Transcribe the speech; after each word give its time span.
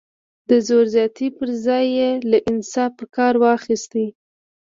د 0.49 0.51
زور 0.67 0.85
زیاتي 0.95 1.27
پر 1.37 1.49
ځای 1.65 1.85
یې 1.97 2.09
له 2.31 2.37
انصاف 2.49 2.95
کار 3.15 3.33
واخیست. 3.43 3.93